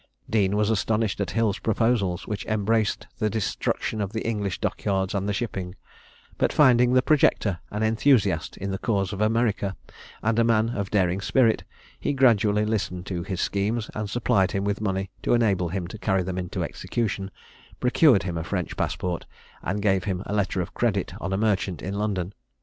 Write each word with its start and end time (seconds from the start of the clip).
Deane 0.27 0.57
was 0.57 0.71
astonished 0.71 1.21
at 1.21 1.29
Hill's 1.29 1.59
proposals, 1.59 2.25
which 2.27 2.43
embraced 2.47 3.05
the 3.19 3.29
destruction 3.29 4.01
of 4.01 4.13
the 4.13 4.27
English 4.27 4.59
dock 4.59 4.83
yards 4.83 5.13
and 5.13 5.29
the 5.29 5.31
shipping; 5.31 5.75
but 6.39 6.51
finding 6.51 6.93
the 6.93 7.03
projector 7.03 7.59
an 7.69 7.83
enthusiast 7.83 8.57
in 8.57 8.71
the 8.71 8.79
cause 8.79 9.13
of 9.13 9.21
America, 9.21 9.75
and 10.23 10.39
a 10.39 10.43
man 10.43 10.69
of 10.69 10.89
daring 10.89 11.21
spirit, 11.21 11.63
he 11.99 12.13
gradually 12.13 12.65
listened 12.65 13.05
to 13.05 13.21
his 13.21 13.41
schemes, 13.41 13.91
and 13.93 14.09
supplied 14.09 14.53
him 14.53 14.63
with 14.63 14.81
money 14.81 15.11
to 15.21 15.35
enable 15.35 15.69
him 15.69 15.85
to 15.85 15.99
carry 15.99 16.23
them 16.23 16.39
into 16.39 16.63
execution, 16.63 17.29
procured 17.79 18.23
him 18.23 18.39
a 18.39 18.43
French 18.43 18.75
passport, 18.75 19.27
and 19.61 19.83
gave 19.83 20.05
him 20.05 20.23
a 20.25 20.33
letter 20.33 20.61
of 20.61 20.73
credit 20.73 21.13
on 21.21 21.31
a 21.31 21.37
merchant 21.37 21.79
in 21.83 21.93
London. 21.93 22.33